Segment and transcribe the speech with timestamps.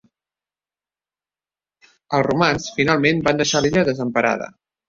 [2.19, 4.53] Els romans finalment van deixar l'illa desemparada.